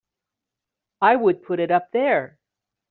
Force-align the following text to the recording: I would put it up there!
I 1.03 1.15
would 1.15 1.43
put 1.43 1.59
it 1.59 1.69
up 1.69 1.91
there! 1.91 2.39